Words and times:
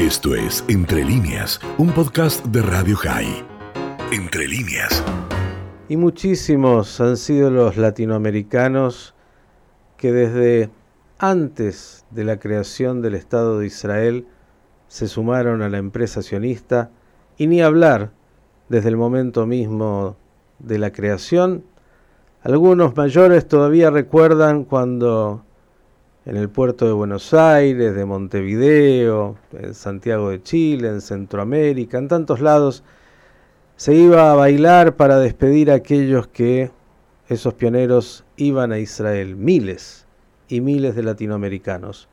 Esto 0.00 0.34
es 0.34 0.64
Entre 0.68 1.04
líneas, 1.04 1.60
un 1.76 1.90
podcast 1.92 2.42
de 2.46 2.62
Radio 2.62 2.96
High. 2.96 3.44
Entre 4.10 4.48
líneas. 4.48 5.04
Y 5.90 5.98
muchísimos 5.98 6.98
han 7.02 7.18
sido 7.18 7.50
los 7.50 7.76
latinoamericanos 7.76 9.14
que 9.98 10.10
desde 10.10 10.70
antes 11.18 12.06
de 12.12 12.24
la 12.24 12.38
creación 12.38 13.02
del 13.02 13.14
Estado 13.14 13.58
de 13.58 13.66
Israel 13.66 14.26
se 14.88 15.06
sumaron 15.06 15.60
a 15.60 15.68
la 15.68 15.76
empresa 15.76 16.22
sionista 16.22 16.90
y 17.36 17.46
ni 17.46 17.60
hablar 17.60 18.10
desde 18.70 18.88
el 18.88 18.96
momento 18.96 19.44
mismo 19.44 20.16
de 20.60 20.78
la 20.78 20.92
creación. 20.92 21.62
Algunos 22.42 22.96
mayores 22.96 23.46
todavía 23.46 23.90
recuerdan 23.90 24.64
cuando 24.64 25.44
en 26.30 26.36
el 26.36 26.48
puerto 26.48 26.86
de 26.86 26.92
Buenos 26.92 27.34
Aires, 27.34 27.92
de 27.92 28.04
Montevideo, 28.04 29.34
en 29.52 29.74
Santiago 29.74 30.30
de 30.30 30.40
Chile, 30.40 30.86
en 30.86 31.00
Centroamérica, 31.00 31.98
en 31.98 32.06
tantos 32.06 32.40
lados, 32.40 32.84
se 33.74 33.96
iba 33.96 34.30
a 34.30 34.36
bailar 34.36 34.94
para 34.94 35.18
despedir 35.18 35.72
a 35.72 35.74
aquellos 35.74 36.28
que 36.28 36.70
esos 37.28 37.54
pioneros 37.54 38.24
iban 38.36 38.70
a 38.70 38.78
Israel, 38.78 39.34
miles 39.34 40.06
y 40.46 40.60
miles 40.60 40.94
de 40.94 41.02
latinoamericanos. 41.02 42.08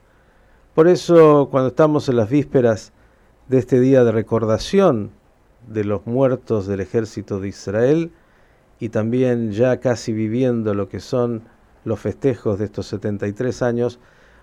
Por 0.74 0.88
eso, 0.88 1.50
cuando 1.52 1.68
estamos 1.68 2.10
en 2.10 2.16
las 2.16 2.32
vísperas 2.32 2.94
de 3.50 3.60
este 3.60 3.80
día 3.80 4.04
de 4.04 4.12
recordación 4.12 5.12
de 5.68 5.84
los 5.84 6.08
muertos 6.08 6.66
del 6.66 6.80
ejército 6.80 7.40
de 7.40 7.50
Israel 7.50 8.12
y 8.80 8.90
también 8.90 9.52
ya 9.52 9.80
casi 9.80 10.12
viviendo 10.12 10.74
lo 10.74 10.90
que 10.90 11.02
son 11.02 11.44
los 11.88 12.00
festejos 12.00 12.60
de 12.60 12.66
estos 12.66 12.88
73 12.88 13.62
años, 13.62 14.00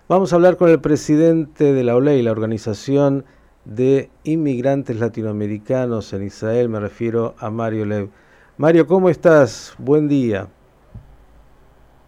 vamos 0.07 0.31
a 0.31 0.35
hablar 0.35 0.57
con 0.57 0.69
el 0.69 0.79
presidente 0.79 1.73
de 1.73 1.83
la 1.83 1.95
OLEI, 1.95 2.21
la 2.21 2.31
Organización 2.31 3.25
de 3.65 4.09
Inmigrantes 4.23 4.99
Latinoamericanos 4.99 6.13
en 6.13 6.23
Israel, 6.23 6.69
me 6.69 6.79
refiero 6.79 7.35
a 7.39 7.49
Mario 7.49 7.85
Lev. 7.85 8.09
Mario, 8.57 8.85
¿cómo 8.85 9.09
estás? 9.09 9.73
Buen 9.77 10.07
día. 10.07 10.47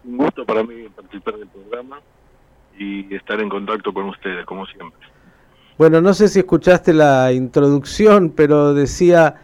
Un 0.04 0.18
gusto 0.18 0.46
para 0.46 0.62
mí 0.62 0.88
participar 0.94 1.36
del 1.36 1.48
programa 1.48 2.00
y 2.78 3.12
estar 3.14 3.40
en 3.40 3.48
contacto 3.48 3.92
con 3.92 4.08
ustedes, 4.08 4.46
como 4.46 4.64
siempre. 4.66 5.00
Bueno, 5.76 6.00
no 6.00 6.14
sé 6.14 6.28
si 6.28 6.40
escuchaste 6.40 6.92
la 6.94 7.32
introducción, 7.32 8.30
pero 8.30 8.74
decía 8.74 9.42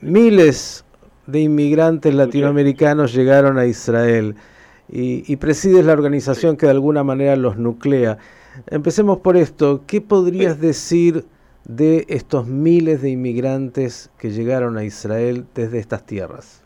miles 0.00 0.84
de 1.26 1.40
inmigrantes 1.40 2.14
latinoamericanos 2.14 3.14
llegaron 3.14 3.58
a 3.58 3.66
Israel 3.66 4.34
y, 4.88 5.36
presides 5.36 5.84
la 5.86 5.92
organización 5.92 6.56
que 6.56 6.66
de 6.66 6.72
alguna 6.72 7.02
manera 7.02 7.36
los 7.36 7.56
nuclea. 7.56 8.18
Empecemos 8.70 9.18
por 9.18 9.36
esto. 9.36 9.82
¿Qué 9.86 10.00
podrías 10.00 10.60
decir 10.60 11.24
de 11.64 12.04
estos 12.08 12.46
miles 12.46 13.02
de 13.02 13.10
inmigrantes 13.10 14.12
que 14.18 14.30
llegaron 14.30 14.76
a 14.76 14.84
Israel 14.84 15.46
desde 15.54 15.78
estas 15.78 16.04
tierras? 16.06 16.64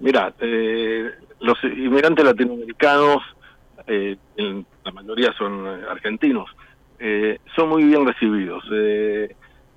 Mira, 0.00 0.34
eh, 0.40 1.10
los 1.40 1.62
inmigrantes 1.62 2.24
latinoamericanos, 2.24 3.22
eh, 3.86 4.16
la 4.36 4.92
mayoría 4.92 5.32
son 5.34 5.66
argentinos, 5.66 6.48
eh, 6.98 7.38
son 7.54 7.68
muy 7.68 7.84
bien 7.84 8.06
recibidos. 8.06 8.64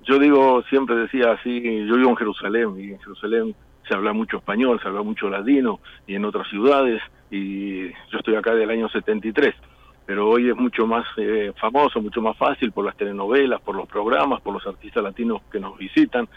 yo 0.06 0.18
digo, 0.18 0.62
siempre 0.68 0.96
decía 0.96 1.32
así, 1.32 1.86
yo 1.86 1.96
vivo 1.96 2.10
en 2.10 2.16
Jerusalén 2.16 2.74
y 2.78 2.92
en 2.92 2.98
Jerusalén 3.00 3.54
se 3.88 3.94
habla 3.94 4.12
mucho 4.12 4.38
español, 4.38 4.80
se 4.80 4.88
habla 4.88 5.02
mucho 5.02 5.28
ladino 5.28 5.80
y 6.06 6.14
en 6.14 6.24
otras 6.24 6.48
ciudades 6.48 7.02
y 7.30 7.88
yo 7.88 8.18
estoy 8.18 8.36
acá 8.36 8.54
del 8.54 8.70
año 8.70 8.88
73, 8.88 9.54
pero 10.06 10.28
hoy 10.28 10.50
es 10.50 10.56
mucho 10.56 10.86
más 10.86 11.04
eh, 11.16 11.52
famoso, 11.60 12.00
mucho 12.00 12.20
más 12.20 12.36
fácil 12.36 12.72
por 12.72 12.84
las 12.84 12.96
telenovelas, 12.96 13.60
por 13.60 13.76
los 13.76 13.88
programas, 13.88 14.40
por 14.40 14.54
los 14.54 14.66
artistas 14.66 15.02
latinos 15.02 15.42
que 15.50 15.60
nos 15.60 15.76
visitan, 15.76 16.28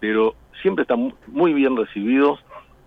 pero 0.00 0.34
siempre 0.62 0.82
están 0.82 1.14
muy 1.26 1.52
bien 1.52 1.76
recibidos 1.76 2.40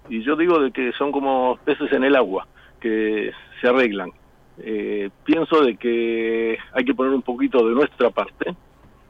y 0.09 0.23
yo 0.23 0.35
digo 0.35 0.59
de 0.59 0.71
que 0.71 0.91
son 0.93 1.11
como 1.11 1.57
peces 1.63 1.91
en 1.93 2.03
el 2.03 2.15
agua, 2.15 2.47
que 2.79 3.31
se 3.59 3.67
arreglan. 3.67 4.11
Eh, 4.57 5.09
pienso 5.23 5.63
de 5.63 5.77
que 5.77 6.57
hay 6.73 6.83
que 6.83 6.93
poner 6.93 7.13
un 7.13 7.21
poquito 7.21 7.65
de 7.65 7.73
nuestra 7.73 8.09
parte, 8.09 8.55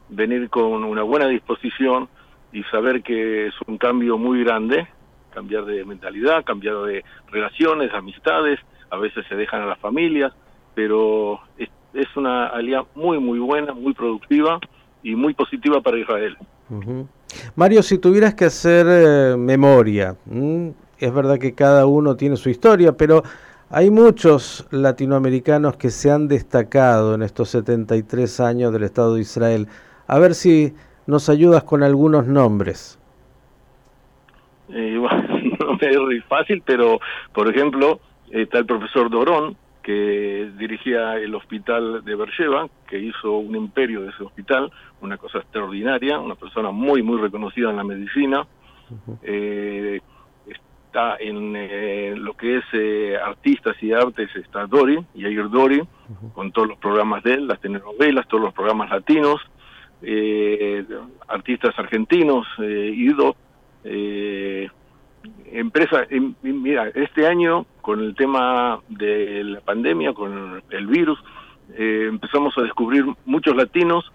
venir 0.10 0.50
con 0.50 0.84
una 0.84 1.04
buena 1.04 1.28
disposición 1.28 2.10
y 2.52 2.64
saber 2.64 3.02
que 3.02 3.48
es 3.48 3.54
un 3.68 3.78
cambio 3.78 4.18
muy 4.18 4.44
grande 4.44 4.88
cambiar 5.32 5.66
de 5.66 5.84
mentalidad, 5.86 6.44
cambiar 6.44 6.82
de 6.84 7.04
relaciones, 7.32 7.94
amistades, 7.94 8.60
a 8.90 8.98
veces 8.98 9.26
se 9.28 9.36
dejan 9.36 9.62
a 9.62 9.66
las 9.66 9.80
familias, 9.80 10.34
pero 10.76 11.40
es, 11.58 11.70
una 12.16 12.48
alianza 12.48 12.90
muy, 12.96 13.20
muy 13.20 13.40
buena, 13.40 13.74
muy 13.74 13.94
productiva 13.94 14.60
y 15.02 15.16
muy 15.16 15.34
positiva 15.34 15.82
para 15.82 15.98
Israel. 15.98 16.38
Mario, 17.56 17.82
si 17.84 17.98
tuvieras 17.98 18.36
que 18.36 18.46
hacer 18.46 18.86
eh, 18.90 19.36
memoria, 19.38 20.16
es 21.00 21.14
verdad 21.14 21.38
que 21.38 21.56
cada 21.56 21.86
uno 21.86 22.16
tiene 22.16 22.38
su 22.38 22.50
historia, 22.50 22.92
pero 22.96 23.24
hay 23.70 23.90
muchos 23.90 24.68
latinoamericanos 24.72 25.78
que 25.78 25.90
se 25.90 26.12
han 26.12 26.28
destacado 26.28 27.16
en 27.16 27.24
estos 27.24 27.50
73 27.50 28.40
años 28.42 28.74
del 28.74 28.84
Estado 28.84 29.16
de 29.16 29.22
Israel. 29.22 29.68
A 30.08 30.20
ver 30.20 30.36
si 30.36 30.74
nos 31.08 31.30
ayudas 31.30 31.64
con 31.64 31.84
algunos 31.84 32.28
nombres. 32.28 33.00
Eh, 34.70 34.96
no 35.60 35.74
me 35.74 36.18
es 36.18 36.26
fácil, 36.26 36.64
pero 36.66 37.00
por 37.34 37.50
ejemplo 37.50 38.00
está 38.32 38.60
el 38.60 38.66
profesor 38.66 39.10
Dorón, 39.10 39.58
que 39.84 40.52
dirigía 40.58 41.18
el 41.18 41.34
hospital 41.36 42.04
de 42.06 42.16
Bercheva, 42.16 42.70
que 42.88 43.00
hizo 43.00 43.38
un 43.38 43.56
imperio 43.56 44.02
de 44.02 44.10
ese 44.10 44.24
hospital, 44.24 44.72
una 45.02 45.18
cosa 45.18 45.40
extraordinaria, 45.40 46.20
una 46.20 46.36
persona 46.36 46.72
muy, 46.72 47.02
muy 47.02 47.20
reconocida 47.20 47.72
en 47.72 47.78
la 47.78 47.84
medicina. 47.84 48.48
eh, 49.24 50.00
está 50.92 51.16
en 51.20 51.56
eh, 51.56 52.14
lo 52.18 52.34
que 52.34 52.58
es 52.58 52.64
eh, 52.74 53.18
artistas 53.18 53.82
y 53.82 53.94
artes, 53.94 54.30
está 54.36 54.68
Dori, 54.68 55.00
Yair 55.16 55.50
Dori, 55.50 55.82
con 56.34 56.52
todos 56.52 56.68
los 56.68 56.78
programas 56.78 57.24
de 57.24 57.36
él, 57.36 57.48
las 57.48 57.62
telenovelas, 57.62 58.28
todos 58.28 58.44
los 58.44 58.54
programas 58.54 58.90
latinos, 58.90 59.40
eh, 60.02 60.86
artistas 61.28 61.78
argentinos, 61.78 62.48
Ido, 62.60 63.36
eh, 63.84 64.70
empresa, 65.52 66.06
em, 66.10 66.34
mira, 66.42 66.90
este 66.90 67.28
año 67.28 67.66
con 67.82 68.00
el 68.00 68.16
tema 68.16 68.80
de 68.90 69.44
la 69.44 69.62
pandemia, 69.62 70.14
con 70.14 70.62
el 70.70 70.88
virus, 70.88 71.20
eh, 71.76 72.08
empezamos 72.10 72.58
a 72.58 72.62
descubrir 72.62 73.06
muchos 73.26 73.56
latinos 73.56 74.12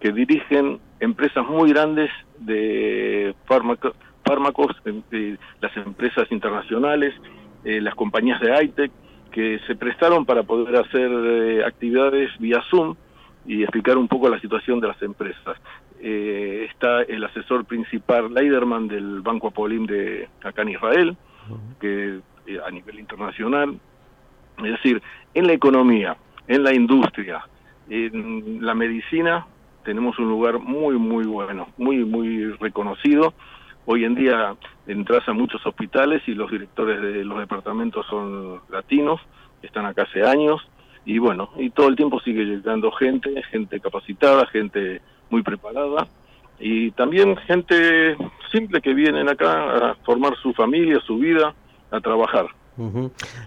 que 0.00 0.12
dirigen 0.12 0.78
empresas 1.00 1.46
muy 1.46 1.70
grandes 1.70 2.10
de 2.38 3.34
fármacos, 3.46 3.94
fármacos 4.24 4.76
las 5.60 5.76
empresas 5.76 6.30
internacionales, 6.30 7.14
eh, 7.64 7.80
las 7.80 7.94
compañías 7.94 8.40
de 8.40 8.52
high-tech, 8.52 8.92
que 9.32 9.58
se 9.66 9.74
prestaron 9.74 10.24
para 10.24 10.42
poder 10.42 10.76
hacer 10.76 11.10
eh, 11.10 11.64
actividades 11.64 12.30
vía 12.38 12.62
Zoom 12.70 12.94
y 13.48 13.62
explicar 13.62 13.96
un 13.96 14.06
poco 14.06 14.28
la 14.28 14.38
situación 14.38 14.78
de 14.78 14.88
las 14.88 15.02
empresas. 15.02 15.56
Eh, 16.00 16.68
está 16.70 17.00
el 17.02 17.24
asesor 17.24 17.64
principal, 17.64 18.32
Leiderman, 18.32 18.86
del 18.86 19.22
Banco 19.22 19.48
Apolim 19.48 19.86
de 19.86 20.28
acá 20.44 20.62
en 20.62 20.68
Israel, 20.68 21.16
que 21.80 22.20
eh, 22.46 22.58
a 22.64 22.70
nivel 22.70 23.00
internacional, 23.00 23.80
es 24.58 24.70
decir, 24.70 25.02
en 25.32 25.46
la 25.46 25.54
economía, 25.54 26.18
en 26.46 26.62
la 26.62 26.74
industria, 26.74 27.40
en 27.88 28.64
la 28.64 28.74
medicina, 28.74 29.46
tenemos 29.82 30.18
un 30.18 30.28
lugar 30.28 30.58
muy, 30.58 30.98
muy 30.98 31.24
bueno, 31.24 31.68
muy, 31.78 32.04
muy 32.04 32.52
reconocido. 32.52 33.32
Hoy 33.86 34.04
en 34.04 34.14
día 34.14 34.56
entras 34.86 35.26
a 35.26 35.32
muchos 35.32 35.64
hospitales 35.64 36.22
y 36.26 36.34
los 36.34 36.50
directores 36.50 37.00
de 37.00 37.24
los 37.24 37.38
departamentos 37.38 38.04
son 38.10 38.60
latinos, 38.68 39.22
están 39.62 39.86
acá 39.86 40.02
hace 40.02 40.22
años, 40.22 40.60
y 41.08 41.18
bueno, 41.18 41.48
y 41.56 41.70
todo 41.70 41.88
el 41.88 41.96
tiempo 41.96 42.20
sigue 42.20 42.44
llegando 42.44 42.92
gente, 42.92 43.42
gente 43.44 43.80
capacitada, 43.80 44.44
gente 44.48 45.00
muy 45.30 45.42
preparada 45.42 46.06
y 46.60 46.90
también 46.90 47.34
gente 47.38 48.14
simple 48.52 48.82
que 48.82 48.92
vienen 48.92 49.26
acá 49.26 49.92
a 49.92 49.94
formar 50.04 50.36
su 50.36 50.52
familia, 50.52 51.00
su 51.06 51.16
vida, 51.16 51.54
a 51.90 52.00
trabajar. 52.00 52.44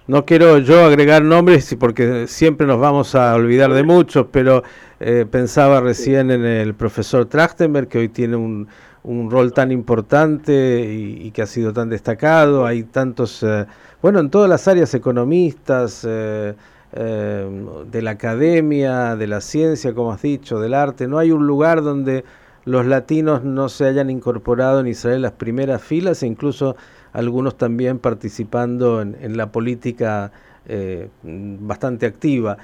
No 0.08 0.26
quiero 0.26 0.58
yo 0.58 0.84
agregar 0.84 1.22
nombres 1.22 1.78
porque 1.80 2.26
siempre 2.26 2.66
nos 2.66 2.80
vamos 2.80 3.14
a 3.14 3.36
olvidar 3.36 3.72
de 3.74 3.84
muchos, 3.84 4.26
pero 4.32 4.64
eh, 5.00 5.28
pensaba 5.30 5.82
recién 5.82 6.32
en 6.32 6.44
el 6.44 6.74
profesor 6.74 7.28
Trachtenberg, 7.28 7.88
que 7.88 8.00
hoy 8.00 8.10
tiene 8.10 8.38
un, 8.38 8.68
un 9.04 9.30
rol 9.30 9.54
tan 9.54 9.72
importante 9.72 10.92
y, 10.92 11.30
que 11.30 11.44
ha 11.44 11.48
sido 11.48 11.74
tan 11.74 11.90
destacado. 11.90 12.66
Hay 12.66 12.84
tantos, 12.84 13.44
eh, 13.44 13.68
bueno, 14.02 14.20
en 14.20 14.32
todas 14.32 14.50
las 14.50 14.68
áreas 14.68 14.96
economistas, 14.96 16.06
eh, 16.10 16.56
eh, 16.94 17.50
de 17.90 18.02
la 18.02 18.12
academia, 18.12 19.16
de 19.16 19.28
la 19.28 19.42
ciencia, 19.42 19.94
como 19.94 20.12
has 20.12 20.22
dicho, 20.22 20.60
del 20.60 20.74
arte. 20.74 21.08
No 21.08 21.18
hay 21.20 21.32
un 21.32 21.48
lugar 21.48 21.82
donde 21.82 22.26
los 22.66 22.86
latinos 22.86 23.44
no 23.44 23.70
se 23.70 23.86
hayan 23.86 24.10
incorporado 24.10 24.82
en 24.82 24.88
Israel 24.88 25.22
las 25.22 25.32
primeras 25.32 25.82
filas 25.82 26.22
e 26.22 26.28
incluso 26.28 26.76
algunos 27.14 27.58
también 27.58 28.00
participando 28.00 29.02
en, 29.02 29.38
la 29.38 29.52
política 29.52 30.32
eh, 30.68 31.10
bastante 31.24 32.06
activa. 32.06 32.58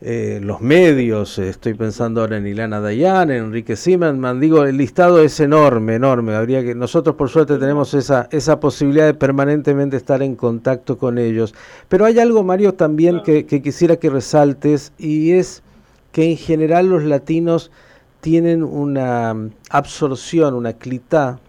Eh, 0.00 0.38
los 0.40 0.60
medios, 0.60 1.40
estoy 1.40 1.74
pensando 1.74 2.20
ahora 2.20 2.36
en 2.36 2.46
Ilana 2.46 2.80
Dayan, 2.80 3.32
en 3.32 3.46
Enrique 3.46 3.74
Zimmerman, 3.74 4.38
digo, 4.38 4.62
el 4.62 4.76
listado 4.76 5.20
es 5.20 5.40
enorme, 5.40 5.96
enorme, 5.96 6.36
habría 6.36 6.62
que, 6.62 6.76
nosotros 6.76 7.16
por 7.16 7.28
suerte 7.30 7.58
tenemos 7.58 7.94
esa, 7.94 8.28
esa 8.30 8.60
posibilidad 8.60 9.06
de 9.06 9.14
permanentemente 9.14 9.96
estar 9.96 10.22
en 10.22 10.36
contacto 10.36 10.98
con 10.98 11.18
ellos, 11.18 11.52
pero 11.88 12.04
hay 12.04 12.20
algo, 12.20 12.44
Mario, 12.44 12.74
también 12.74 13.22
que, 13.24 13.44
quisiera 13.44 13.96
que 13.96 14.08
resaltes, 14.08 14.92
y 14.98 15.32
es 15.32 15.64
que 16.12 16.30
en 16.30 16.36
general 16.36 16.90
los 16.90 17.02
latinos 17.02 17.72
tienen 18.20 18.62
una 18.62 19.34
absorción, 19.68 20.54
una 20.54 20.74
clitá 20.74 21.40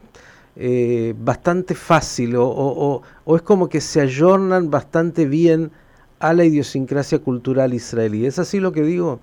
eh, 0.56 1.14
bastante 1.20 1.76
fácil 1.76 2.36
o, 2.36 2.48
o, 2.48 3.04
o, 3.26 3.36
es 3.36 3.44
como 3.44 3.70
que 3.70 3.80
se 3.80 4.02
ayornan 4.02 4.72
bastante 4.72 5.26
bien 5.26 5.72
a 6.20 6.34
la 6.34 6.44
idiosincrasia 6.46 7.20
cultural 7.20 7.74
israelí. 7.74 8.26
¿Es 8.26 8.40
así 8.40 8.60
lo 8.60 8.72
que 8.72 8.82
digo? 8.82 9.20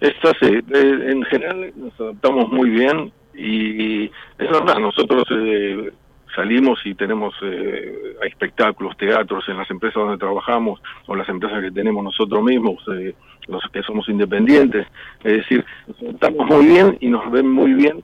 Es 0.00 0.14
así. 0.22 0.60
En 0.72 1.22
general 1.24 1.72
nos 1.76 2.00
adaptamos 2.00 2.50
muy 2.50 2.70
bien 2.70 3.12
y 3.34 4.04
es 4.04 4.50
verdad, 4.50 4.78
nosotros 4.78 5.24
eh, 5.30 5.92
salimos 6.34 6.78
y 6.84 6.94
tenemos 6.94 7.34
eh, 7.42 8.16
espectáculos, 8.22 8.96
teatros 8.96 9.48
en 9.48 9.56
las 9.56 9.70
empresas 9.70 10.02
donde 10.02 10.18
trabajamos 10.18 10.80
o 11.06 11.16
las 11.16 11.28
empresas 11.28 11.62
que 11.62 11.70
tenemos 11.70 12.04
nosotros 12.04 12.42
mismos, 12.42 12.76
eh, 12.92 13.14
los 13.48 13.62
que 13.72 13.82
somos 13.82 14.08
independientes. 14.08 14.86
Es 15.22 15.32
decir, 15.38 15.64
adaptamos 16.00 16.46
muy 16.48 16.66
bien 16.66 16.96
y 17.00 17.08
nos 17.08 17.30
ven 17.30 17.48
muy 17.48 17.72
bien 17.72 18.02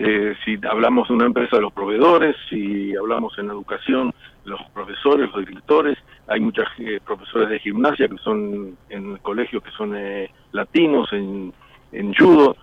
eh, 0.00 0.34
si 0.44 0.56
hablamos 0.70 1.08
de 1.08 1.14
una 1.14 1.26
empresa 1.26 1.56
de 1.56 1.62
los 1.62 1.72
proveedores, 1.72 2.36
si 2.48 2.94
hablamos 2.94 3.36
en 3.38 3.46
educación, 3.46 4.14
los 4.44 4.60
profesores, 4.72 5.28
los 5.34 5.44
directores, 5.44 5.98
hay 6.28 6.40
muchos 6.40 6.66
eh, 6.78 7.00
profesores 7.04 7.48
de 7.48 7.58
gimnasia 7.58 8.08
que 8.08 8.18
son 8.18 8.76
en 8.90 9.16
colegios 9.18 9.62
que 9.62 9.70
son 9.70 9.96
eh, 9.96 10.30
latinos, 10.52 11.12
en, 11.12 11.52
en 11.92 12.14
judo, 12.14 12.56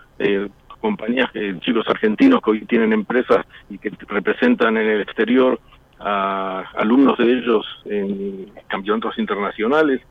compañías, 0.79 1.31
chicos 1.61 1.85
argentinos 1.87 2.41
que 2.41 2.51
hoy 2.51 2.65
tienen 2.65 2.93
empresas 2.93 3.45
y 3.69 3.79
que 3.79 3.91
representan 4.07 4.77
en 4.77 4.87
el 4.87 5.01
exterior 5.01 5.59
a 5.99 6.63
alumnos 6.75 7.17
de 7.17 7.25
ellos 7.25 7.65
en 7.85 8.51
campeonatos 8.67 9.17
internacionales. 9.17 10.01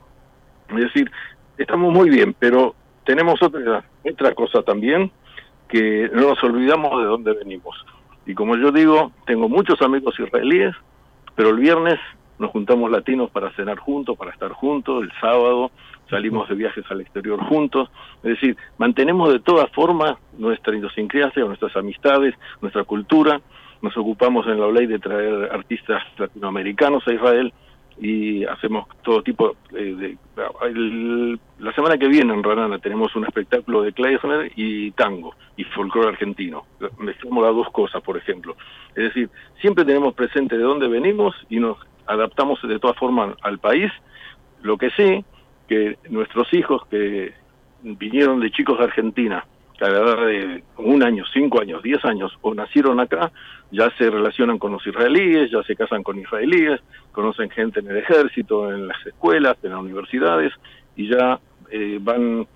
Es 0.71 0.77
decir, 0.77 1.11
estamos 1.59 1.93
muy 1.93 2.11
bien, 2.11 2.35
pero 2.39 2.75
tenemos 3.05 3.41
otra, 3.43 3.85
otra 4.05 4.35
cosa 4.35 4.63
también, 4.63 5.11
que 5.69 6.11
no 6.13 6.31
nos 6.31 6.43
olvidamos 6.43 7.01
de 7.01 7.07
dónde 7.07 7.33
venimos. 7.35 7.77
Y 8.27 8.35
como 8.35 8.57
yo 8.57 8.73
digo, 8.73 9.13
tengo 9.27 9.49
muchos 9.49 9.81
amigos 9.83 10.19
israelíes, 10.19 10.75
pero 11.35 11.51
el 11.51 11.59
viernes 11.59 11.99
nos 12.39 12.51
juntamos 12.51 12.91
latinos 12.91 13.31
para 13.31 13.51
cenar 13.53 13.79
juntos, 13.79 14.17
para 14.17 14.31
estar 14.31 14.53
juntos, 14.53 15.03
el 15.03 15.13
sábado 15.21 15.71
salimos 16.11 16.49
de 16.49 16.55
viajes 16.55 16.85
al 16.91 17.01
exterior 17.01 17.41
juntos, 17.45 17.91
es 18.23 18.31
decir, 18.35 18.57
mantenemos 18.79 19.33
de 19.33 19.41
todas 19.41 19.71
formas 19.73 20.17
nuestra 20.37 20.77
idiosincrasia, 20.77 21.45
nuestras 21.45 21.75
amistades, 21.77 22.35
nuestra 22.61 22.85
cultura, 22.85 23.41
nos 23.81 23.97
ocupamos 23.97 24.47
en 24.47 24.61
la 24.61 24.71
ley 24.71 24.87
de 24.87 24.99
traer 24.99 25.51
artistas 25.53 26.03
latinoamericanos 26.19 27.07
a 27.07 27.13
Israel, 27.13 27.53
y 27.99 28.45
hacemos 28.45 28.87
todo 29.03 29.23
tipo 29.23 29.57
eh, 29.73 30.17
de... 30.37 31.39
la 31.59 31.73
semana 31.75 31.97
que 31.97 32.09
viene 32.09 32.35
en 32.35 32.43
Ranana 32.43 32.79
tenemos 32.79 33.15
un 33.15 33.25
espectáculo 33.25 33.83
de 33.83 33.93
Kleisner 33.93 34.51
y 34.57 34.91
tango 34.93 35.35
y 35.57 35.65
folclore 35.65 36.09
argentino. 36.09 36.65
Mezclamos 36.99 37.45
las 37.45 37.55
dos 37.55 37.71
cosas, 37.71 38.03
por 38.03 38.17
ejemplo. 38.17 38.57
Es 38.97 39.05
decir, 39.05 39.31
siempre 39.61 39.85
tenemos 39.85 40.15
presente 40.15 40.57
de 40.57 40.65
dónde 40.65 40.89
venimos 40.89 41.37
y 41.49 41.61
nos 41.61 41.79
adaptamos 42.07 42.61
de 42.63 42.79
todas 42.79 42.97
formas 42.97 43.35
al 43.43 43.59
país. 43.59 43.91
Lo 44.63 44.77
que 44.79 44.91
sí, 44.91 45.25
que 45.69 45.99
nuestros 46.09 46.53
hijos 46.55 46.87
que 46.91 47.33
vinieron 47.83 48.41
de 48.41 48.51
chicos 48.51 48.79
de 48.79 48.85
Argentina 48.85 49.45
a 49.81 49.91
la 49.91 49.99
edad 49.99 50.27
de 50.27 50.65
un 50.79 51.03
año, 51.03 51.25
cinco 51.33 51.61
años, 51.61 51.83
diez 51.83 52.05
años, 52.05 52.37
o 52.43 52.55
nacieron 52.55 53.01
acá, 53.01 53.33
ya 53.71 53.91
se 53.99 54.09
relacionan 54.09 54.59
con 54.59 54.73
los 54.73 54.87
israelíes, 54.87 55.51
ya 55.51 55.63
se 55.63 55.77
casan 55.77 56.03
con 56.03 56.19
israelíes, 56.19 56.81
conocen 57.13 57.51
gente 57.51 57.81
en 57.81 57.89
el 57.89 57.99
ejército, 57.99 58.73
en 58.73 58.89
las 58.89 59.05
escuelas, 59.07 59.57
en 59.63 59.71
las 59.71 59.81
universidades, 59.81 60.53
y 60.97 61.09
ya 61.09 61.39
eh, 61.71 61.99
van, 62.01 62.47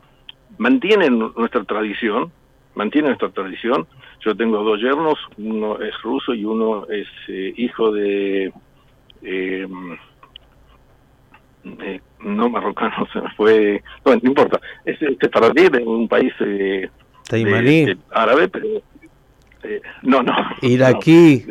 mantienen 0.59 1.19
nuestra 1.19 1.65
tradición, 1.65 2.33
mantienen 2.75 3.11
nuestra 3.11 3.31
tradición. 3.31 3.87
Yo 4.21 4.35
tengo 4.35 4.63
dos 4.63 4.81
yernos, 4.81 5.19
uno 5.37 5.81
es 5.81 6.01
ruso 6.03 6.35
y 6.35 6.45
uno 6.45 6.87
es 6.89 7.09
eh, 7.29 7.53
hijo 7.57 7.93
de... 7.93 8.53
Eh, 9.23 9.67
no 12.21 12.49
marrocano, 12.49 13.07
se 13.13 13.21
me 13.21 13.31
fue, 13.37 13.83
no, 14.05 14.13
no 14.13 14.21
importa, 14.23 14.61
es 14.85 15.01
este 15.01 15.29
para 15.29 15.51
de 15.51 15.83
un 15.85 16.09
país 16.09 16.33
eh, 16.41 16.89
árabe, 18.11 18.49
pero 18.49 18.67
eh, 19.65 19.81
no, 20.03 20.23
no. 20.23 20.35
Iraquí, 20.63 21.45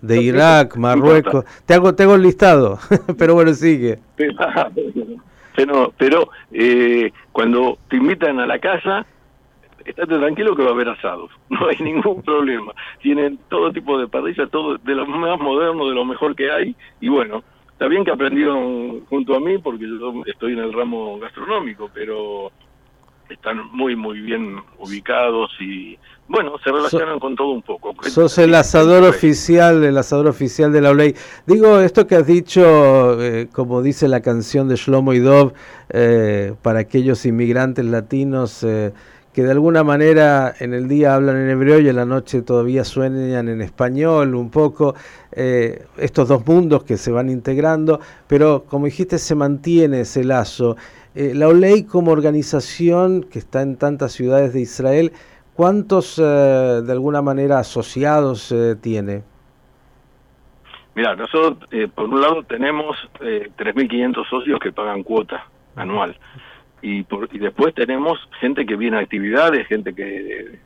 de 0.00 0.22
Irak, 0.22 0.76
Marruecos. 0.76 1.44
Te 1.66 1.74
hago, 1.74 1.94
te 1.94 2.04
el 2.04 2.22
listado, 2.22 2.78
pero 3.18 3.34
bueno, 3.34 3.52
sigue. 3.54 3.98
Pero, 4.16 5.92
pero 5.98 6.30
eh, 6.52 7.12
cuando 7.32 7.78
te 7.88 7.96
invitan 7.96 8.40
a 8.40 8.46
la 8.46 8.58
casa, 8.58 9.04
estate 9.84 10.18
tranquilo 10.18 10.54
que 10.54 10.62
va 10.62 10.70
a 10.70 10.72
haber 10.72 10.88
asados. 10.88 11.30
No 11.50 11.66
hay 11.66 11.76
ningún 11.80 12.22
problema. 12.22 12.72
Tienen 13.02 13.38
todo 13.48 13.72
tipo 13.72 13.98
de 13.98 14.08
parrilla, 14.08 14.46
todo 14.46 14.78
de 14.78 14.94
lo 14.94 15.06
más 15.06 15.38
moderno, 15.40 15.88
de 15.88 15.94
lo 15.94 16.04
mejor 16.04 16.34
que 16.34 16.50
hay. 16.50 16.74
Y 17.00 17.08
bueno, 17.08 17.42
está 17.72 17.86
bien 17.88 18.04
que 18.04 18.10
aprendieron 18.10 19.04
junto 19.06 19.34
a 19.34 19.40
mí 19.40 19.58
porque 19.58 19.86
yo 19.86 20.22
estoy 20.26 20.52
en 20.52 20.60
el 20.60 20.72
ramo 20.72 21.18
gastronómico, 21.18 21.90
pero 21.92 22.50
están 23.32 23.58
muy, 23.72 23.96
muy 23.96 24.20
bien 24.20 24.56
ubicados 24.78 25.50
y, 25.60 25.98
bueno, 26.28 26.56
se 26.62 26.70
relacionan 26.70 27.18
con 27.18 27.34
todo 27.34 27.50
un 27.50 27.62
poco. 27.62 27.92
Sos 28.02 28.38
el 28.38 28.54
asador 28.54 29.04
oficial, 29.04 29.82
el 29.84 29.96
asador 29.96 30.26
oficial 30.26 30.72
de 30.72 30.80
la 30.80 30.94
ley. 30.94 31.14
Digo, 31.46 31.80
esto 31.80 32.06
que 32.06 32.16
has 32.16 32.26
dicho, 32.26 33.20
eh, 33.22 33.48
como 33.52 33.82
dice 33.82 34.08
la 34.08 34.20
canción 34.20 34.68
de 34.68 34.76
Shlomo 34.76 35.12
y 35.12 35.20
Dov, 35.20 35.52
eh, 35.90 36.54
para 36.62 36.80
aquellos 36.80 37.24
inmigrantes 37.26 37.84
latinos 37.84 38.62
eh, 38.62 38.92
que 39.32 39.42
de 39.42 39.52
alguna 39.52 39.84
manera 39.84 40.54
en 40.58 40.74
el 40.74 40.88
día 40.88 41.14
hablan 41.14 41.36
en 41.36 41.50
hebreo 41.50 41.80
y 41.80 41.88
en 41.88 41.96
la 41.96 42.04
noche 42.04 42.42
todavía 42.42 42.84
sueñan 42.84 43.48
en 43.48 43.60
español 43.60 44.34
un 44.34 44.50
poco, 44.50 44.94
estos 45.32 46.28
dos 46.28 46.44
mundos 46.44 46.82
que 46.82 46.96
se 46.96 47.12
van 47.12 47.30
integrando, 47.30 48.00
pero 48.26 48.64
como 48.68 48.86
dijiste, 48.86 49.18
se 49.18 49.36
mantiene 49.36 50.00
ese 50.00 50.24
lazo. 50.24 50.76
Eh, 51.14 51.32
la 51.34 51.48
OLEI 51.48 51.86
como 51.86 52.12
organización 52.12 53.24
que 53.24 53.40
está 53.40 53.62
en 53.62 53.76
tantas 53.76 54.12
ciudades 54.12 54.52
de 54.52 54.60
Israel, 54.60 55.12
¿cuántos 55.54 56.18
eh, 56.18 56.22
de 56.22 56.92
alguna 56.92 57.20
manera 57.20 57.58
asociados 57.58 58.52
eh, 58.52 58.76
tiene? 58.80 59.24
Mira, 60.94 61.16
nosotros 61.16 61.68
por 61.94 62.08
un 62.08 62.20
lado 62.20 62.42
tenemos 62.44 62.96
3.500 63.20 64.28
socios 64.28 64.58
que 64.60 64.72
pagan 64.72 65.02
cuota 65.02 65.46
anual 65.76 66.16
y, 66.82 67.02
por, 67.02 67.28
y 67.32 67.38
después 67.38 67.74
tenemos 67.74 68.18
gente 68.40 68.64
que 68.64 68.76
viene 68.76 68.96
a 68.96 69.00
actividades, 69.00 69.66
gente 69.66 69.94
que 69.94 70.58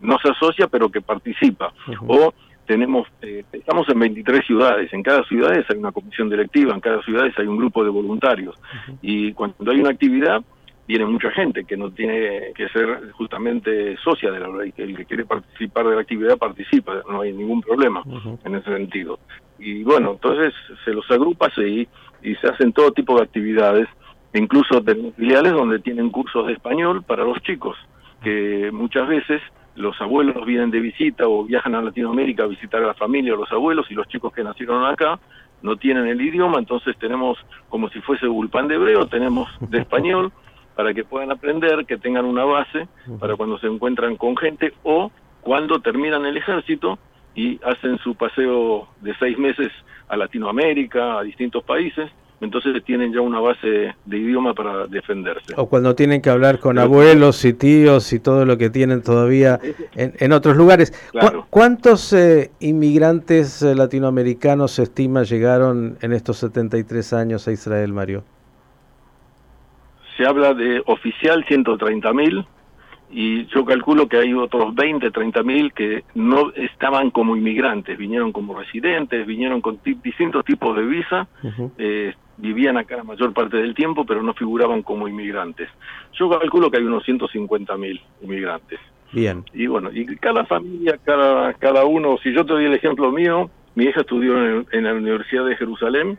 no 0.00 0.18
se 0.18 0.30
asocia 0.30 0.68
pero 0.68 0.90
que 0.90 1.00
participa. 1.00 1.72
O 2.06 2.32
tenemos, 2.66 3.06
eh, 3.22 3.44
estamos 3.52 3.88
en 3.88 3.98
23 3.98 4.44
ciudades, 4.44 4.92
en 4.92 5.02
cada 5.02 5.22
ciudad 5.24 5.52
hay 5.52 5.78
una 5.78 5.92
comisión 5.92 6.28
directiva, 6.28 6.74
en 6.74 6.80
cada 6.80 7.00
ciudad 7.02 7.26
hay 7.36 7.46
un 7.46 7.56
grupo 7.56 7.84
de 7.84 7.90
voluntarios. 7.90 8.56
Y 9.02 9.32
cuando 9.32 9.70
hay 9.70 9.80
una 9.80 9.90
actividad 9.90 10.42
viene 10.86 11.04
mucha 11.04 11.30
gente 11.32 11.64
que 11.64 11.76
no 11.76 11.90
tiene 11.90 12.52
que 12.54 12.68
ser 12.68 13.10
justamente 13.12 13.96
socia 14.04 14.30
de 14.30 14.38
la 14.38 14.48
ley, 14.48 14.72
que 14.72 14.84
el 14.84 14.96
que 14.96 15.04
quiere 15.04 15.24
participar 15.24 15.86
de 15.88 15.96
la 15.96 16.02
actividad 16.02 16.38
participa, 16.38 17.02
no 17.08 17.22
hay 17.22 17.32
ningún 17.32 17.60
problema 17.60 18.02
en 18.44 18.54
ese 18.54 18.72
sentido. 18.72 19.18
Y 19.58 19.82
bueno, 19.82 20.12
entonces 20.12 20.54
se 20.84 20.92
los 20.92 21.10
agrupa 21.10 21.50
y, 21.56 21.88
y 22.22 22.34
se 22.36 22.48
hacen 22.48 22.72
todo 22.72 22.92
tipo 22.92 23.16
de 23.16 23.24
actividades, 23.24 23.88
incluso 24.38 24.82
tenemos 24.82 25.14
filiales 25.14 25.52
donde 25.52 25.78
tienen 25.78 26.10
cursos 26.10 26.46
de 26.46 26.54
español 26.54 27.02
para 27.02 27.24
los 27.24 27.40
chicos, 27.42 27.76
que 28.22 28.70
muchas 28.72 29.08
veces 29.08 29.40
los 29.76 30.00
abuelos 30.00 30.44
vienen 30.46 30.70
de 30.70 30.80
visita 30.80 31.28
o 31.28 31.44
viajan 31.44 31.74
a 31.74 31.82
Latinoamérica 31.82 32.44
a 32.44 32.46
visitar 32.46 32.82
a 32.82 32.88
la 32.88 32.94
familia 32.94 33.34
o 33.34 33.36
los 33.36 33.52
abuelos 33.52 33.86
y 33.90 33.94
los 33.94 34.08
chicos 34.08 34.32
que 34.32 34.42
nacieron 34.42 34.84
acá 34.84 35.18
no 35.62 35.76
tienen 35.76 36.06
el 36.06 36.20
idioma, 36.20 36.58
entonces 36.58 36.96
tenemos 36.98 37.38
como 37.68 37.88
si 37.90 38.00
fuese 38.00 38.26
Bulpán 38.26 38.68
de 38.68 38.76
hebreo, 38.76 39.06
tenemos 39.06 39.48
de 39.60 39.78
español 39.78 40.32
para 40.76 40.92
que 40.92 41.04
puedan 41.04 41.30
aprender, 41.30 41.86
que 41.86 41.96
tengan 41.96 42.24
una 42.24 42.44
base 42.44 42.86
para 43.18 43.36
cuando 43.36 43.58
se 43.58 43.66
encuentran 43.66 44.16
con 44.16 44.36
gente 44.36 44.74
o 44.82 45.10
cuando 45.40 45.80
terminan 45.80 46.26
el 46.26 46.36
ejército 46.36 46.98
y 47.34 47.58
hacen 47.64 47.98
su 47.98 48.14
paseo 48.14 48.88
de 49.00 49.14
seis 49.18 49.38
meses 49.38 49.72
a 50.08 50.16
Latinoamérica, 50.16 51.18
a 51.18 51.22
distintos 51.22 51.64
países, 51.64 52.10
entonces 52.40 52.82
tienen 52.84 53.12
ya 53.12 53.20
una 53.20 53.40
base 53.40 53.94
de 54.04 54.18
idioma 54.18 54.54
para 54.54 54.86
defenderse. 54.86 55.54
O 55.56 55.68
cuando 55.68 55.94
tienen 55.94 56.20
que 56.20 56.30
hablar 56.30 56.58
con 56.58 56.78
abuelos 56.78 57.44
y 57.44 57.52
tíos 57.52 58.12
y 58.12 58.20
todo 58.20 58.44
lo 58.44 58.58
que 58.58 58.70
tienen 58.70 59.02
todavía 59.02 59.58
en, 59.94 60.32
otros 60.32 60.56
lugares. 60.56 60.92
¿Cuántos 61.50 62.12
eh, 62.12 62.50
inmigrantes 62.60 63.62
eh, 63.62 63.74
latinoamericanos 63.74 64.72
se 64.72 64.82
estima 64.82 65.22
llegaron 65.22 65.96
en 66.02 66.12
estos 66.12 66.38
73 66.38 67.12
años 67.12 67.48
a 67.48 67.52
Israel, 67.52 67.92
Mario? 67.92 68.24
se 70.16 70.26
habla 70.26 70.54
de 70.54 70.82
oficial 70.86 71.44
130 71.46 72.12
mil 72.12 72.44
y 73.10 73.46
yo 73.46 73.64
calculo 73.64 74.08
que 74.08 74.18
hay 74.18 74.34
otros 74.34 74.74
20, 74.74 75.10
30 75.10 75.42
mil 75.42 75.72
que 75.72 76.04
no 76.14 76.52
estaban 76.54 77.10
como 77.10 77.36
inmigrantes, 77.36 77.96
vinieron 77.96 78.32
como 78.32 78.58
residentes, 78.58 79.26
vinieron 79.26 79.60
con 79.60 79.78
distintos 80.02 80.44
tipos 80.44 80.76
de 80.76 80.82
visa, 80.82 81.28
eh, 81.78 82.14
vivían 82.38 82.76
acá 82.76 82.96
la 82.96 83.04
mayor 83.04 83.32
parte 83.32 83.56
del 83.56 83.74
tiempo, 83.74 84.04
pero 84.04 84.22
no 84.22 84.34
figuraban 84.34 84.82
como 84.82 85.08
inmigrantes. 85.08 85.68
Yo 86.12 86.28
calculo 86.28 86.70
que 86.70 86.78
hay 86.78 86.84
unos 86.84 87.04
150 87.04 87.76
mil 87.76 88.00
inmigrantes. 88.22 88.80
Bien. 89.12 89.44
Y 89.52 89.66
bueno, 89.66 89.90
y 89.92 90.04
cada 90.16 90.44
familia, 90.44 90.98
cada, 91.04 91.54
cada 91.54 91.84
uno, 91.84 92.18
si 92.22 92.32
yo 92.32 92.44
te 92.44 92.52
doy 92.52 92.64
el 92.66 92.74
ejemplo 92.74 93.10
mío, 93.12 93.50
mi 93.74 93.84
hija 93.84 94.00
estudió 94.00 94.36
en, 94.70 94.84
la 94.84 94.94
Universidad 94.94 95.46
de 95.46 95.56
Jerusalén 95.56 96.18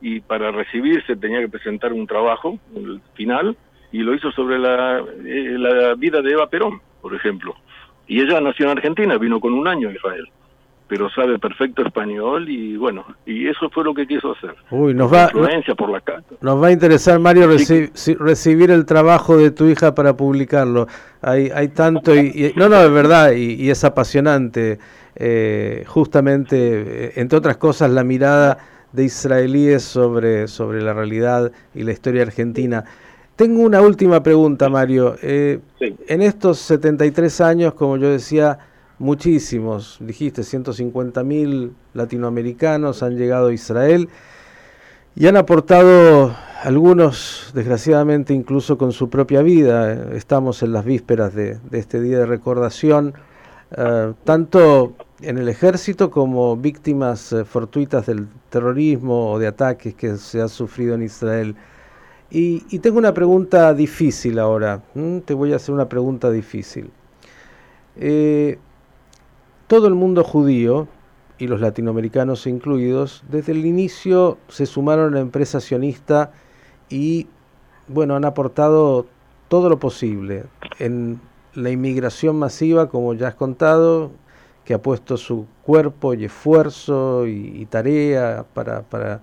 y 0.00 0.20
para 0.20 0.50
recibirse 0.50 1.16
tenía 1.16 1.40
que 1.40 1.48
presentar 1.48 1.92
un 1.92 2.06
trabajo, 2.06 2.58
el 2.74 3.00
final, 3.14 3.56
y 3.92 3.98
lo 3.98 4.14
hizo 4.14 4.32
sobre 4.32 4.58
la, 4.58 4.98
eh, 4.98 5.56
la 5.56 5.94
vida 5.94 6.20
de 6.20 6.32
Eva 6.32 6.48
Perón, 6.48 6.80
por 7.00 7.14
ejemplo. 7.14 7.54
Y 8.06 8.20
ella 8.20 8.40
nació 8.40 8.66
en 8.66 8.78
Argentina, 8.78 9.16
vino 9.16 9.40
con 9.40 9.54
un 9.54 9.68
año 9.68 9.88
a 9.88 9.92
Israel 9.92 10.28
pero 10.94 11.10
sabe 11.10 11.40
perfecto 11.40 11.82
español 11.82 12.48
y 12.48 12.76
bueno, 12.76 13.04
y 13.26 13.48
eso 13.48 13.68
fue 13.68 13.82
lo 13.82 13.92
que 13.92 14.06
quiso 14.06 14.30
hacer. 14.30 14.54
Uy, 14.70 14.94
nos 14.94 15.12
va, 15.12 15.24
influencia 15.24 15.74
por 15.74 15.90
la 15.90 16.00
casa. 16.00 16.22
Nos 16.40 16.62
va 16.62 16.68
a 16.68 16.70
interesar, 16.70 17.18
Mario, 17.18 17.48
recibir 17.48 18.70
el 18.70 18.86
trabajo 18.86 19.36
de 19.36 19.50
tu 19.50 19.66
hija 19.66 19.92
para 19.92 20.16
publicarlo. 20.16 20.86
Hay, 21.20 21.50
hay 21.52 21.66
tanto, 21.70 22.14
y, 22.14 22.52
no, 22.54 22.68
no, 22.68 22.80
es 22.80 22.92
verdad, 22.92 23.32
y, 23.32 23.68
es 23.68 23.82
apasionante, 23.82 24.78
eh, 25.16 25.82
justamente, 25.88 27.06
eh, 27.06 27.12
entre 27.16 27.38
otras 27.38 27.56
cosas, 27.56 27.90
la 27.90 28.04
mirada 28.04 28.58
de 28.92 29.02
israelíes 29.02 29.82
sobre, 29.82 30.46
sobre 30.46 30.80
la 30.80 30.94
realidad 30.94 31.50
y 31.74 31.82
la 31.82 31.90
historia 31.90 32.22
argentina. 32.22 32.84
Tengo 33.34 33.62
una 33.62 33.80
última 33.80 34.22
pregunta, 34.22 34.68
Mario. 34.68 35.16
Eh, 35.22 35.58
en 35.80 36.22
estos 36.22 36.60
73 36.60 37.40
años, 37.40 37.74
como 37.74 37.96
yo 37.96 38.10
decía, 38.10 38.60
muchísimos, 38.98 39.98
dijiste, 40.00 40.42
150 40.42 41.22
mil 41.24 41.74
latinoamericanos 41.94 43.02
han 43.02 43.16
llegado 43.16 43.48
a 43.48 43.52
Israel 43.52 44.08
y 45.16 45.26
han 45.26 45.36
aportado 45.36 46.34
algunos, 46.62 47.52
desgraciadamente, 47.54 48.32
incluso 48.32 48.78
con 48.78 48.92
su 48.92 49.10
propia 49.10 49.42
vida. 49.42 50.14
Estamos 50.14 50.62
en 50.62 50.72
las 50.72 50.84
vísperas 50.84 51.34
de, 51.34 51.58
este 51.72 52.00
día 52.00 52.18
de 52.20 52.26
recordación, 52.26 53.14
eh, 53.76 54.12
tanto 54.24 54.94
en 55.20 55.38
el 55.38 55.48
ejército 55.48 56.10
como 56.10 56.56
víctimas 56.56 57.32
eh, 57.32 57.44
fortuitas 57.44 58.06
del 58.06 58.28
terrorismo 58.50 59.32
o 59.32 59.38
de 59.38 59.46
ataques 59.46 59.94
que 59.94 60.16
se 60.16 60.40
han 60.40 60.48
sufrido 60.48 60.94
en 60.94 61.02
Israel. 61.02 61.54
Y, 62.30 62.78
tengo 62.80 62.98
una 62.98 63.14
pregunta 63.14 63.72
difícil 63.74 64.38
ahora. 64.38 64.82
Te 65.24 65.34
voy 65.34 65.52
a 65.52 65.56
hacer 65.56 65.74
una 65.74 65.88
pregunta 65.88 66.30
difícil. 66.30 66.90
Eh, 67.96 68.58
todo 69.66 69.86
el 69.86 69.94
mundo 69.94 70.24
judío, 70.24 70.88
y 71.38 71.46
los 71.46 71.60
latinoamericanos 71.60 72.46
incluidos, 72.46 73.22
desde 73.28 73.52
el 73.52 73.66
inicio 73.66 74.38
se 74.48 74.66
sumaron 74.66 75.12
a 75.12 75.16
la 75.16 75.20
empresa 75.20 75.60
sionista 75.60 76.32
y, 76.88 77.26
bueno, 77.88 78.14
han 78.14 78.24
aportado 78.24 79.06
todo 79.48 79.68
lo 79.68 79.78
posible 79.78 80.44
en 80.78 81.20
la 81.54 81.70
inmigración 81.70 82.36
masiva, 82.36 82.88
como 82.88 83.14
ya 83.14 83.28
has 83.28 83.34
contado, 83.34 84.10
que 84.64 84.74
ha 84.74 84.82
puesto 84.82 85.16
su 85.16 85.46
cuerpo 85.62 86.14
y 86.14 86.24
esfuerzo 86.24 87.26
y, 87.26 87.66
tarea 87.66 88.44
para, 88.54 88.82
para 88.82 89.20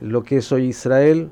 lo 0.00 0.22
que 0.22 0.38
es 0.38 0.52
hoy 0.52 0.66
Israel, 0.66 1.30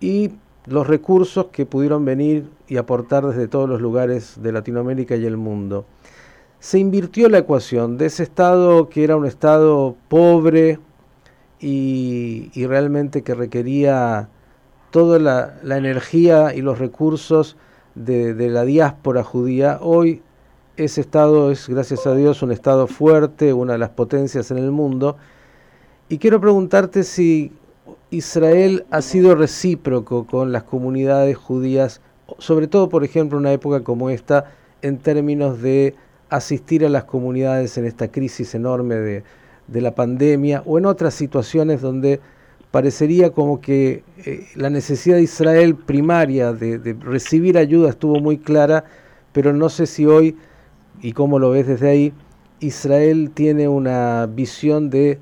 y 0.00 0.32
los 0.66 0.86
recursos 0.86 1.46
que 1.46 1.66
pudieron 1.66 2.04
venir 2.04 2.48
y 2.68 2.76
aportar 2.76 3.26
desde 3.26 3.48
todos 3.48 3.68
los 3.68 3.80
lugares 3.80 4.40
de 4.40 4.52
Latinoamérica 4.52 5.16
y 5.16 5.26
el 5.26 5.36
mundo 5.36 5.84
se 6.62 6.78
invirtió 6.78 7.28
la 7.28 7.38
ecuación 7.38 7.98
de 7.98 8.06
ese 8.06 8.22
estado 8.22 8.88
que 8.88 9.02
era 9.02 9.16
un 9.16 9.26
estado 9.26 9.96
pobre 10.08 10.78
y, 11.58 12.52
realmente 12.54 13.22
que 13.22 13.34
requería 13.34 14.28
toda 14.92 15.18
la, 15.18 15.76
energía 15.76 16.54
y 16.54 16.60
los 16.60 16.78
recursos 16.78 17.56
de, 17.96 18.48
la 18.48 18.64
diáspora 18.64 19.24
judía. 19.24 19.78
Hoy 19.82 20.22
ese 20.76 21.00
estado 21.00 21.50
es, 21.50 21.68
gracias 21.68 22.06
a 22.06 22.14
Dios, 22.14 22.42
un 22.42 22.52
estado 22.52 22.86
fuerte, 22.86 23.52
una 23.52 23.72
de 23.72 23.80
las 23.80 23.90
potencias 23.90 24.52
en 24.52 24.58
el 24.58 24.70
mundo. 24.70 25.16
Y 26.08 26.18
quiero 26.18 26.40
preguntarte 26.40 27.02
si 27.02 27.50
Israel 28.10 28.86
ha 28.92 29.02
sido 29.02 29.34
recíproco 29.34 30.28
con 30.28 30.52
las 30.52 30.62
comunidades 30.62 31.36
judías, 31.36 32.00
sobre 32.38 32.68
todo, 32.68 32.88
por 32.88 33.02
ejemplo, 33.02 33.38
en 33.38 33.46
una 33.46 33.52
época 33.52 33.82
como 33.82 34.10
esta, 34.10 34.52
en 34.80 34.98
términos 34.98 35.60
de 35.60 35.96
asistir 36.32 36.84
a 36.84 36.88
las 36.88 37.04
comunidades 37.04 37.76
en 37.76 37.84
esta 37.84 38.08
crisis 38.08 38.54
enorme 38.54 38.94
de, 38.96 39.22
la 39.68 39.94
pandemia 39.94 40.62
o 40.66 40.78
en 40.78 40.86
otras 40.86 41.14
situaciones 41.14 41.80
donde 41.80 42.20
parecería 42.70 43.30
como 43.30 43.60
que 43.60 44.02
eh, 44.24 44.46
la 44.54 44.70
necesidad 44.70 45.16
de 45.16 45.22
Israel 45.22 45.76
primaria 45.76 46.52
de, 46.52 46.96
recibir 47.00 47.56
ayuda 47.56 47.90
estuvo 47.90 48.18
muy 48.20 48.38
clara, 48.38 48.84
pero 49.32 49.52
no 49.52 49.68
sé 49.68 49.86
si 49.86 50.06
hoy, 50.06 50.36
y 51.00 51.12
cómo 51.12 51.38
lo 51.38 51.50
ves 51.50 51.66
desde 51.66 51.90
ahí, 51.90 52.12
Israel 52.60 53.30
tiene 53.34 53.68
una 53.68 54.26
visión 54.26 54.90
de 54.90 55.18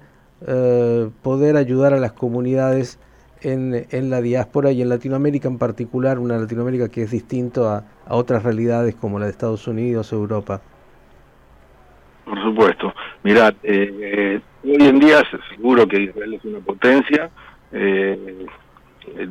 eh, 0.47 1.11
poder 1.23 1.57
ayudar 1.57 1.93
a 1.93 1.99
las 1.99 2.13
comunidades 2.13 2.99
en, 3.43 3.87
en, 3.91 4.11
la 4.11 4.21
diáspora 4.21 4.71
y 4.73 4.83
en 4.83 4.89
Latinoamérica 4.89 5.49
en 5.49 5.59
particular, 5.59 6.19
una 6.19 6.39
Latinoamérica 6.39 6.89
que 6.89 7.03
es 7.03 7.11
distinto 7.11 7.69
a, 7.69 7.85
a 8.07 8.15
otras 8.15 8.43
realidades 8.43 8.95
como 8.95 9.19
la 9.19 9.27
de 9.27 9.33
Estados 9.33 9.67
Unidos, 9.67 10.13
Europa. 10.13 10.61
Por 12.31 12.41
supuesto. 12.45 12.95
Mirad, 13.25 13.55
eh, 13.65 14.41
hoy 14.63 14.87
en 14.87 15.01
día 15.01 15.21
seguro 15.51 15.85
que 15.89 16.03
Israel 16.03 16.35
es 16.35 16.45
una 16.45 16.61
potencia, 16.61 17.29
eh, 17.73 18.47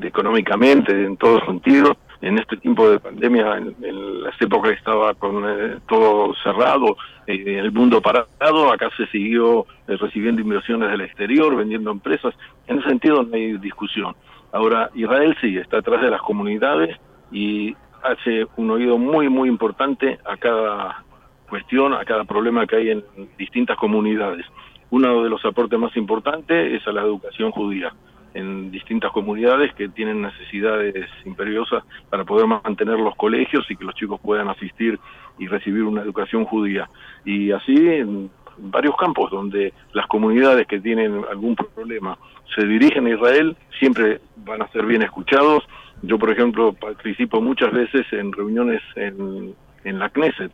económicamente, 0.02 0.92
en 0.92 1.16
todos 1.16 1.42
sentidos. 1.46 1.96
En 2.22 2.38
este 2.38 2.58
tiempo 2.58 2.90
de 2.90 3.00
pandemia, 3.00 3.56
en, 3.56 4.22
las 4.22 4.42
épocas 4.42 4.74
estaba 4.74 5.14
con 5.14 5.46
eh, 5.48 5.78
todo 5.88 6.36
cerrado, 6.44 6.98
el 7.26 7.72
mundo 7.72 8.02
parado, 8.02 8.74
acá 8.74 8.90
se 8.98 9.08
siguió 9.08 9.66
recibiendo 9.88 10.42
inversiones 10.42 10.92
del 10.92 11.00
exterior, 11.00 11.56
vendiendo 11.56 11.92
empresas. 11.92 12.36
En 12.68 12.80
ese 12.80 12.90
sentido 12.90 13.24
no 13.24 13.34
hay 13.34 13.58
discusión. 13.60 14.14
Ahora, 14.52 14.90
Israel 14.94 15.38
sí, 15.40 15.56
está 15.56 15.78
atrás 15.78 16.02
de 16.02 16.10
las 16.10 16.22
comunidades 16.22 16.98
y 17.32 17.78
hace 18.04 18.46
un 18.58 18.72
oído 18.72 18.98
muy, 18.98 19.30
muy 19.30 19.48
importante 19.48 20.20
a 20.26 20.36
cada 20.36 21.06
cuestión, 21.50 21.94
a 21.94 22.06
cada 22.06 22.24
problema 22.24 22.66
que 22.66 22.78
hay 22.78 22.90
en 22.92 23.04
distintas 23.38 23.78
comunidades. 23.78 24.46
Uno 24.92 25.24
de 25.24 25.30
los 25.30 25.44
aportes 25.46 25.78
más 25.80 25.96
importantes 25.98 26.82
es 26.82 26.88
a 26.88 26.92
la 26.92 27.02
educación 27.02 27.52
judía 27.52 27.94
en 28.34 28.72
distintas 28.72 29.12
comunidades 29.12 29.74
que 29.74 29.90
tienen 29.90 30.22
necesidades 30.22 31.10
imperiosas 31.26 31.84
para 32.10 32.24
poder 32.24 32.48
mantener 32.48 33.00
los 33.00 33.16
colegios 33.16 33.66
y 33.70 33.76
que 33.76 33.84
los 33.84 33.96
chicos 33.96 34.20
puedan 34.22 34.48
asistir 34.50 35.00
y 35.40 35.48
recibir 35.48 35.84
una 35.84 36.02
educación 36.02 36.46
judía. 36.46 36.90
Y 37.26 37.52
así 37.52 37.76
en 37.76 38.30
varios 38.58 38.96
campos 38.98 39.32
donde 39.32 39.74
las 39.94 40.06
comunidades 40.08 40.68
que 40.68 40.80
tienen 40.80 41.24
algún 41.30 41.56
problema 41.56 42.18
se 42.56 42.66
dirigen 42.66 43.06
a 43.08 43.12
Israel, 43.12 43.56
siempre 43.80 44.20
van 44.38 44.62
a 44.62 44.68
ser 44.70 44.86
bien 44.86 45.02
escuchados. 45.02 45.64
Yo, 46.02 46.18
por 46.18 46.32
ejemplo, 46.32 46.74
participo 46.74 47.42
muchas 47.42 47.72
veces 47.72 48.06
en 48.12 48.32
reuniones 48.32 48.82
en, 48.96 49.56
la 49.84 50.10
Knesset, 50.10 50.52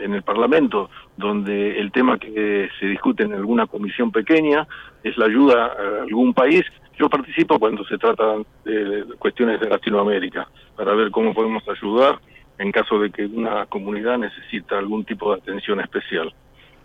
en 0.00 0.14
el 0.14 0.22
Parlamento, 0.22 0.90
donde 1.16 1.78
el 1.78 1.92
tema 1.92 2.18
que 2.18 2.68
se 2.78 2.86
discute 2.86 3.24
en 3.24 3.34
alguna 3.34 3.66
comisión 3.66 4.10
pequeña 4.10 4.66
es 5.02 5.16
la 5.16 5.26
ayuda 5.26 5.66
a 5.66 6.02
algún 6.02 6.34
país. 6.34 6.64
Yo 6.98 7.08
participo 7.08 7.58
cuando 7.58 7.84
se 7.84 7.98
trata 7.98 8.36
de 8.64 9.04
cuestiones 9.18 9.60
de 9.60 9.68
Latinoamérica, 9.68 10.48
para 10.76 10.94
ver 10.94 11.10
cómo 11.10 11.34
podemos 11.34 11.62
ayudar 11.68 12.18
en 12.58 12.72
caso 12.72 12.98
de 12.98 13.10
que 13.10 13.26
una 13.26 13.66
comunidad 13.66 14.18
necesita 14.18 14.78
algún 14.78 15.04
tipo 15.04 15.32
de 15.32 15.40
atención 15.40 15.80
especial. 15.80 16.32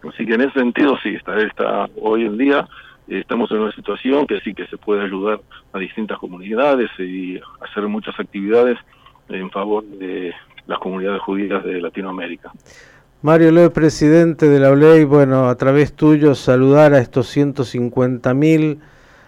Así 0.08 0.26
que 0.26 0.34
en 0.34 0.42
ese 0.42 0.60
sentido 0.60 0.98
sí, 1.02 1.16
está, 1.16 1.38
está 1.40 1.90
hoy 2.02 2.26
en 2.26 2.38
día 2.38 2.68
estamos 3.08 3.52
en 3.52 3.60
una 3.60 3.72
situación 3.72 4.26
que 4.28 4.40
sí 4.42 4.54
que 4.54 4.66
se 4.68 4.78
puede 4.78 5.04
ayudar 5.04 5.42
a 5.74 5.80
distintas 5.80 6.18
comunidades 6.20 6.90
y 7.00 7.40
hacer 7.62 7.88
muchas 7.88 8.18
actividades 8.20 8.78
en 9.30 9.50
favor 9.50 9.84
de 9.84 10.34
las 10.68 10.80
comunidades 10.80 11.22
judías 11.22 11.64
de 11.64 11.82
Latinoamérica. 11.82 12.52
Mario 13.24 13.54
Loe, 13.54 13.70
presidente 13.70 14.50
de 14.50 14.60
la 14.60 14.76
ley, 14.76 15.06
bueno, 15.06 15.48
a 15.48 15.56
través 15.56 15.94
tuyo 15.94 16.36
saludar 16.36 16.94
a 16.94 17.00
estos 17.00 17.34
150.000 17.34 18.80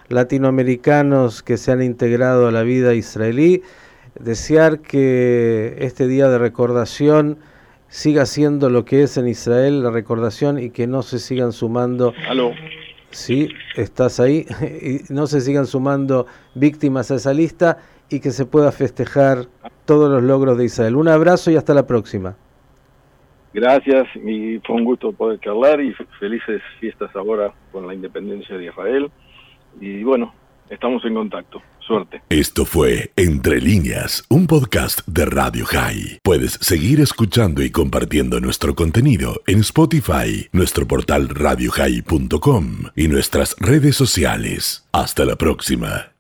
latinoamericanos 0.10 1.42
que 1.42 1.56
se 1.56 1.72
han 1.72 1.82
integrado 1.82 2.50
a 2.50 2.52
la 2.52 2.64
vida 2.64 2.94
israelí, 2.94 3.64
desear 4.20 4.80
que 4.80 5.78
este 5.80 6.10
día 6.10 6.28
de 6.28 6.38
recordación 6.38 7.38
siga 7.88 8.26
siendo 8.26 8.70
lo 8.70 8.84
que 8.84 9.02
es 9.04 9.16
en 9.16 9.30
Israel 9.30 9.84
la 9.84 9.92
recordación 9.92 10.60
y 10.60 10.72
que 10.72 10.88
no 10.88 11.02
se 11.02 11.18
sigan 11.18 11.54
sumando. 11.54 12.14
Aló. 12.28 12.52
Sí, 13.12 13.48
estás 13.78 14.20
ahí, 14.20 14.46
y 15.10 15.14
no 15.14 15.26
se 15.26 15.40
sigan 15.40 15.68
sumando 15.68 16.28
víctimas 16.54 17.12
a 17.12 17.16
esa 17.16 17.34
lista 17.34 17.78
y 18.10 18.20
que 18.20 18.32
se 18.32 18.46
pueda 18.46 18.74
festejar 18.74 19.48
todos 19.86 20.12
los 20.12 20.22
logros 20.22 20.58
de 20.58 20.66
Israel. 20.66 20.98
Un 20.98 21.08
abrazo 21.08 21.50
y 21.50 21.56
hasta 21.56 21.74
la 21.74 21.88
próxima. 21.88 22.36
Gracias 23.56 24.06
y 24.18 24.60
fue 24.66 24.76
un 24.76 24.84
gusto 24.84 25.14
poder 25.14 25.40
charlar 25.40 25.80
y 25.80 25.94
felices 26.20 26.62
fiestas 26.78 27.10
ahora 27.16 27.54
con 27.72 27.88
la 27.88 27.94
independencia 27.94 28.58
de 28.58 28.66
Israel. 28.66 29.10
Y 29.80 30.04
bueno, 30.04 30.34
estamos 30.70 31.06
en 31.06 31.14
contacto. 31.14 31.62
Suerte. 31.80 32.22
Esto 32.30 32.66
fue 32.66 33.12
Entre 33.16 33.62
líneas, 33.62 34.26
un 34.28 34.48
podcast 34.48 35.08
de 35.08 35.26
Radio 35.26 35.66
High. 35.68 36.20
Puedes 36.22 36.54
seguir 36.54 37.00
escuchando 37.00 37.64
y 37.64 37.70
compartiendo 37.70 38.42
nuestro 38.42 38.76
contenido 38.76 39.42
en 39.48 39.60
Spotify, 39.60 40.50
nuestro 40.52 40.86
portal 40.86 41.30
radiohigh.com 41.30 42.68
y 42.94 43.08
nuestras 43.08 43.56
redes 43.60 43.96
sociales. 43.96 44.86
Hasta 44.92 45.24
la 45.24 45.38
próxima. 45.38 46.15